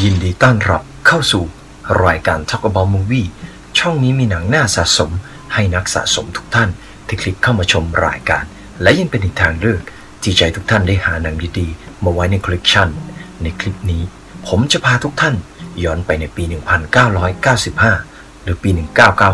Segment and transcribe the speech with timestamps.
[0.00, 1.44] ยินดีต้อนรับเข้าสู่
[2.06, 3.28] รายการ Talk About Movie
[3.78, 5.10] ช่องนี้มีหนังน่าสะสม
[5.54, 6.70] ให้นักสะสมทุกท่าน
[7.06, 8.44] ที่คลิกเข้ามาชมรายการ
[8.82, 9.82] และยังเป็นอีกทางเลือก
[10.22, 12.88] ที่ใจทุกท่านได้หาหนังดีๆ มาไว้ในคอลเลกชัน
[13.42, 14.02] ในคลิปนี้
[14.48, 15.34] ผมจะพาทุกท่าน
[15.84, 16.44] ย้อนไปในปี
[17.64, 18.70] 1995 หรือปี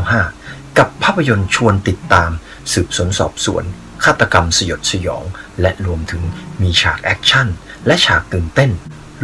[0.07, 2.31] 1995 กับภาพยนตร์ชวนติดตาม
[2.73, 3.65] สืบสวนสอบสวน
[4.05, 5.25] ฆาตกรรมสยดสยอง
[5.61, 6.23] และรวมถึง
[6.63, 7.49] มีฉากแอคชั่น
[7.87, 8.73] และฉากตื่นเต้น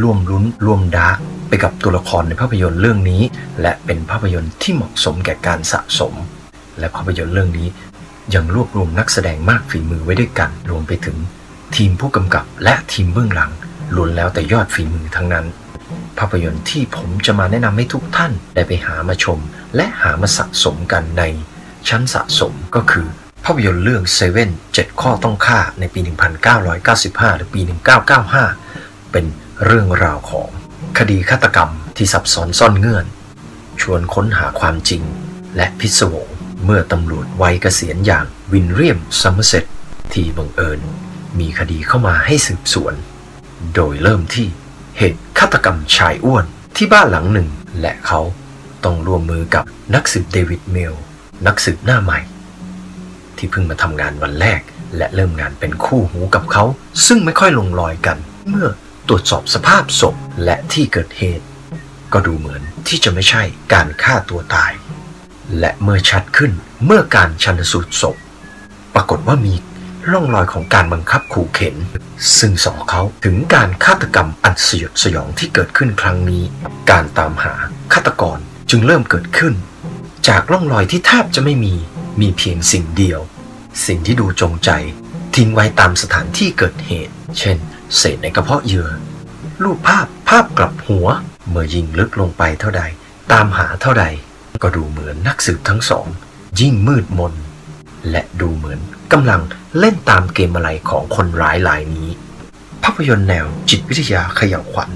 [0.02, 3.22] ร่วมลุ้นร่วม dark ไปกับตัวละครในภาพยนตร์เรื่องนี้
[3.60, 6.14] และเป็นภาพยนตร์ที่เหมาะสมแก่การสะสม
[6.78, 7.68] และภาพยนตร์เรื่องนี้
[8.34, 11.16] ยังรวบรวมนักแสดงมากฝีมือไว้ด้วยกันรวมไปถึง
[11.76, 13.50] ทีมผู้กำกับและทีมเบื้องหลัง
[13.94, 15.46] ล้วนแล้วแต่ยอดฝีมือทั้งนั้น
[16.18, 19.38] ภาพยนตร์ที่ผมจะมาแนะนำให้ทุกท่านได้ไปหามาชม
[19.76, 21.22] และหามาสะสมกันใน
[21.88, 23.06] ชั้นสะสมก็คือ
[23.44, 27.60] ภาพยนตร์เรื่องเซเว่นเจ็ดข้อต้องฆ่าในปี 1995 หรือปี
[28.36, 29.24] 1995 เป็น
[29.62, 30.48] เรื่องราวของ
[30.98, 33.06] คดีฆาตกรรมที่ซับซ้อนซ่อนเงื่อน
[33.80, 35.02] ชวนค้นหาความจริง
[35.56, 36.28] และพิศวง
[36.64, 39.64] เมื่อตำรวจวัยเกษียณอย่างวิลเลียมซัมเมอร์เซต
[40.12, 40.80] ที่บังเอิญ
[41.38, 42.94] มีคดีเข้ามาให้สืบสวน
[43.74, 44.48] โดยเริ่มที่
[44.98, 46.44] เหตุฆาตกรรมชายอ้วน
[46.76, 47.48] ที่บ้านหลังหนึ่ง
[47.80, 48.20] และเขา
[48.84, 50.94] ต้องร่วมมือกับนักสืบเดวิดเมล
[51.46, 52.18] นักสืบหน้าใหม่
[53.36, 54.60] ที่เพิ่งมาทำงานวันแรก
[54.96, 56.64] และเริ่มงานเป็นคู่หูกับเขา
[57.06, 58.16] ซึ่งไม่ค่อยลงรอยกัน
[58.48, 58.68] เมื่อ
[59.08, 61.46] ตรวจสอบสภาพศพและที่เกิดเหตุ
[62.12, 64.72] ก็ดูเหมือนที่จะไม่ใช่การฆ่าตัวตาย
[65.58, 66.52] และเมื่อชัดขึ้น
[66.84, 68.16] เมื่อการชันสูตรศพ
[68.94, 69.54] ปรากฏว่ามี
[70.10, 71.76] ร่องรอยของการบังคับขู่เข็น
[72.38, 76.42] ซึ่งสอเขาถึงการฆาตกรรมอันสยดสยองที่เกิดขึ้นครั้งนี้
[76.90, 77.54] การตามหา
[77.92, 78.38] ฆาตกร
[78.70, 79.54] จึงเริ่มเกิดขึ้น
[80.28, 81.74] จากร่องรอยที่แทบจะไม่มี
[82.20, 83.20] มีเพียงสิ่งเดียว
[83.86, 84.70] สิ่งที่ดูจงใจ
[85.34, 87.58] ทิ้งไว้ตามสถานที่เกิดเหตุ เช่น
[87.98, 88.88] เศษในกระเพาะเหยื่อ
[89.62, 91.06] รูปภาพภาพกลับหัว
[91.48, 92.82] เมื่อยิ่งลึกลงไปเท่าใด
[93.32, 94.04] ตามหาเท่าใด
[94.62, 96.06] ก็ดูเหมือนนักสืบทั้งสอง
[96.60, 97.34] ยิ่งมืดมน
[98.10, 98.80] และดูเหมือน
[99.12, 99.40] กำลัง
[99.78, 102.08] เล่นตามเกมอะไรของคนร้ายรายนี้
[102.82, 104.90] ภาพยนตร์แนวจิตวิทยาเขย่าวขวัญ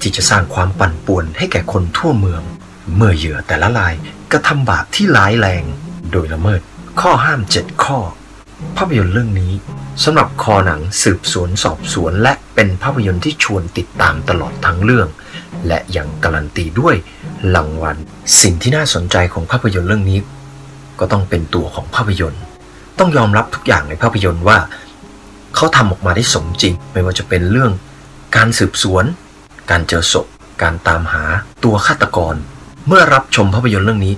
[0.00, 2.42] ที่จะสร้างความปั่นป่วนให้แก่คนทั่วเมือง
[2.94, 3.94] เมื่อเหยื่อแต่ละราย
[4.32, 5.64] กระทำบาปที่ร้ายแรง
[6.10, 6.60] โดยละเมิด
[7.00, 7.98] ข้อห้ามเจ็ดข้อ
[8.76, 9.52] ภาพยนตร์เรื่องนี้
[10.04, 15.08] สำหรับคอหนังสืบสวนสอบสวน และเป็นภาพยนตร์ที่ชวนติดตามตลอดทั้งเรื่อง
[15.68, 16.94] และยังการันตีด้วย
[17.54, 17.96] รางวัล
[18.42, 20.18] สิ่งที่น่าสนใจของภาพยนตร์เรื่องนี้
[21.00, 22.42] ก็ต้องเป็นตัวของภาพยนตร์
[22.98, 24.58] ต้องยอมรับทุกอย่างในภาพยนตร์ว่า
[25.54, 27.72] เขาทำออกมาได้สมจริง ไม่ว่าจะเป็นเรื่อง
[28.36, 29.04] การสืบสวน
[29.70, 30.26] การเจอศพ
[30.62, 31.24] การตามหา
[31.64, 32.34] ตัวฆาตกร
[32.88, 34.14] เมื่อรับชมภาพยนตร์เรื่องนี้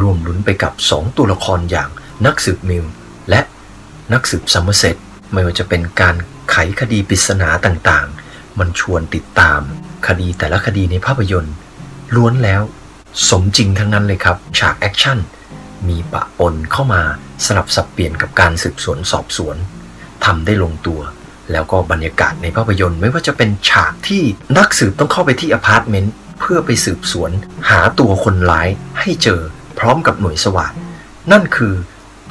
[0.00, 1.88] ร่วมลุ้นไปกับสองตัวละครอย่าง
[2.26, 2.84] นักสืบมิลส์
[3.30, 3.40] และ
[4.12, 4.96] นักสืบซัมเมอร์เซต
[5.32, 6.16] ไม่ว่าจะเป็นการ
[6.50, 9.60] ไขคดีปริศนาต่างๆ มันชวนติดตาม
[10.06, 11.54] คดีแต่ละคดีในภาพยนตร์
[12.14, 12.62] ล้วนแล้ว
[13.28, 15.18] สมจริงทั้งนั้นเลยครับ ฉากแอคชั่น
[15.88, 17.02] มีปะปนเข้ามา
[17.46, 19.56] สลับสับเปลี่ยนกับการสืบสวนสอบสวน
[20.24, 21.00] ทำได้ลงตัว
[21.52, 24.22] แล้วก็บรรยากาศในภาพยนตร์ ไม่ว่าจะเป็นฉากที่
[24.58, 27.30] นักสืบต้องเข้าไปที่อพาร์ตเมนต์เพื่อไปสืบสวน
[27.70, 28.68] หาตัวคนร้าย
[29.00, 29.40] ให้เจอ
[29.78, 30.74] พร้อมกับหน่วยสวัสด
[31.32, 31.74] นั่นคือ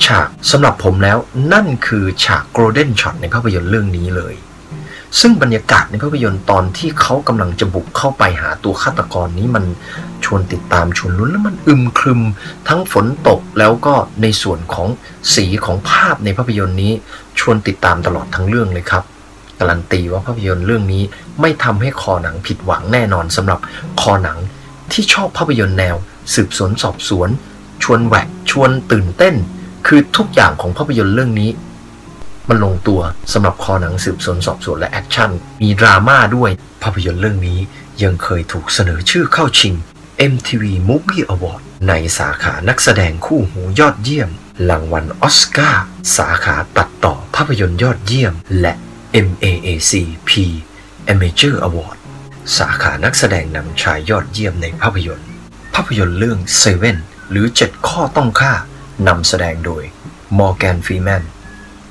[0.06, 1.18] ฉากสำหรับผมแล้ว
[1.54, 4.36] นั่นคือฉาก golden shot ในภาพยนตร์เรื่องนี้เลย
[5.20, 9.66] ซึ่งบรรยากาศในภาพยนตร์ตอนที่เขากำลังจะบุกเข้าไปหาตัวฆาตกรนี้มัน
[10.26, 12.22] ชวนติดตามชวนลุ้นแล้วมันอึมครึม
[12.68, 14.88] ทั้งฝนตกแล้วก็ในส่วนของ
[15.36, 16.94] สีของภาพในภาพยนตร์นี้
[17.40, 19.04] ชวนติดตามตลอดทั้งเรื่องเลยครับ
[19.60, 21.04] การันตีว่าภาพยนตร์เรื่องนี้
[21.42, 23.60] ไม่ทำให้คอหนังผิดหวังแน่นอนสำหรับ
[24.02, 24.38] คอหนัง
[24.92, 25.96] ที่ชอบภาพยนตร์แนว
[26.34, 27.30] สืบสวนสอบสวน
[27.84, 29.36] ชวนแหวะชวนตื่นเต้น
[29.92, 31.52] คือทุกอย่างของภาพยนตร์เรื่องนี้
[32.50, 33.02] มันลงตัว
[33.34, 36.50] สำหรับคอหนังสืบสวนสอบสวนและแอคชั่น มีดราม่าด้วย
[36.84, 37.60] ภาพยนตร์เรื่องนี้
[38.04, 39.74] ยังเคยถูกเสนอชื่อเข้าชิง
[40.32, 44.30] MTV Movie Award ในสาขานักแสดงคู่หูยอดเยี่ยม
[44.70, 45.84] รางวัลออสการ์
[46.18, 48.74] สาขาตัดต่อภาพยนตร์ยอดเยี่ยม และ
[49.26, 50.32] NAACP
[51.14, 51.98] Image Award
[52.58, 55.28] สาขานักแสดงนำชายยอดเยี่ยมในภาพยนตร์
[55.76, 56.98] ภาพยนตร์เรื่องเซเว่น
[57.30, 58.54] หรือ 7 ข้อต้องฆ่า
[59.08, 59.84] นำแสดงโดย
[60.38, 61.24] มอร์แกนฟรีแมน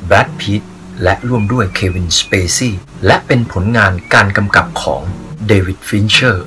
[0.07, 0.63] แบรดพิตต์
[1.03, 2.75] และร่วมด้วยเควินสเปซี่
[3.07, 5.03] และเป็นผลงานการกำกับของ
[5.47, 6.47] เดวิดฟินเชอร์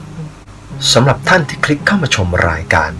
[0.93, 2.91] สำหรับท่านที่คลิกเข้ามาชมรายการ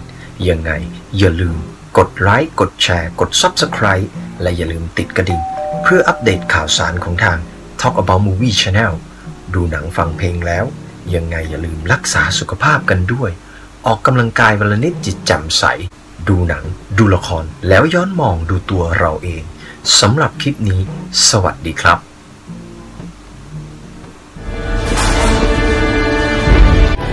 [0.48, 0.70] ยังไง
[1.18, 1.56] อย่าลืม
[1.98, 4.08] กดไลค์กดแชร์ กด Subscribe
[4.42, 5.40] และอย่าลืมติดกระดิ่ง
[5.82, 7.38] เพื่ออัปเดตข่าวสารของทาง
[7.80, 8.92] Talk About Movie Channel
[9.54, 10.64] ดูหนังฟังเพลงแล้ว
[11.14, 13.30] ยังไงอย่าลืมรักษาสุขภาพกันด้วย
[13.86, 15.64] ออกกำลังกายวันละนิดจิตแจ่มใส
[16.28, 16.64] ดูหนัง
[16.98, 19.42] ดูละคร แล้วย้อนมองดูตัวเราเอง
[20.00, 20.80] สำหรับคลิปนี้
[21.28, 21.98] สวัสดีครับ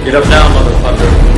[0.06, 1.29] Get up now, motherfucker.